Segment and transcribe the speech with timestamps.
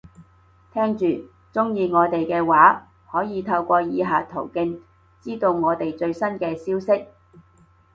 [0.73, 1.05] 聽住，
[1.53, 4.79] 鍾意我哋嘅話，可以透過以下途徑，
[5.21, 7.05] 知道我哋最新嘅消息